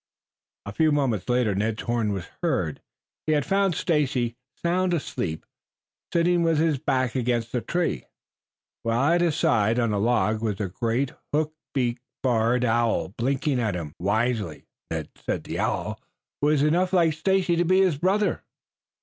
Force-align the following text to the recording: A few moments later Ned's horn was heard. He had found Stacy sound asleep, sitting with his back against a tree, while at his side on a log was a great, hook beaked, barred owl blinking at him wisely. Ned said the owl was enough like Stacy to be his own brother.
A 0.65 0.71
few 0.73 0.91
moments 0.91 1.29
later 1.29 1.53
Ned's 1.53 1.83
horn 1.83 2.11
was 2.11 2.25
heard. 2.41 2.81
He 3.27 3.33
had 3.33 3.45
found 3.45 3.75
Stacy 3.75 4.35
sound 4.55 4.95
asleep, 4.95 5.45
sitting 6.11 6.41
with 6.41 6.57
his 6.57 6.79
back 6.79 7.13
against 7.13 7.53
a 7.53 7.61
tree, 7.61 8.05
while 8.81 9.13
at 9.13 9.21
his 9.21 9.35
side 9.35 9.77
on 9.77 9.93
a 9.93 9.99
log 9.99 10.41
was 10.41 10.59
a 10.59 10.69
great, 10.69 11.11
hook 11.31 11.53
beaked, 11.71 12.01
barred 12.23 12.65
owl 12.65 13.09
blinking 13.09 13.59
at 13.59 13.75
him 13.75 13.93
wisely. 13.99 14.65
Ned 14.89 15.09
said 15.15 15.43
the 15.43 15.59
owl 15.59 16.01
was 16.41 16.63
enough 16.63 16.93
like 16.93 17.13
Stacy 17.13 17.55
to 17.55 17.63
be 17.63 17.81
his 17.81 17.93
own 17.93 17.99
brother. 17.99 18.43